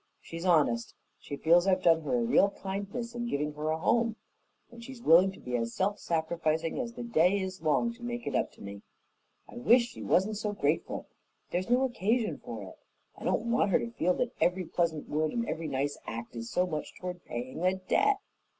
[0.19, 4.15] She's honest; she feels I've done her a real kindness in giving her a home,
[4.71, 8.25] and she's willing to be as self sacrificing as the day is long to make
[8.25, 8.81] it up to me.
[9.47, 11.05] I wish she wasn't so grateful;
[11.51, 12.79] there's no occasion for it.
[13.15, 16.49] I don't want her to feel that every pleasant word and every nice act is
[16.49, 18.17] so much toward paying a debt.